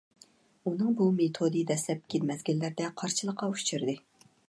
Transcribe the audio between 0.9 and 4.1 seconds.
بۇ مېتودى دەسلەپكى مەزگىللەردە قارشىلىققا ئۇچرىدى.